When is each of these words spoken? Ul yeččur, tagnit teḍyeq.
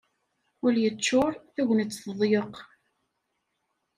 Ul 0.65 0.75
yeččur, 0.83 1.33
tagnit 1.55 1.91
teḍyeq. 2.03 2.55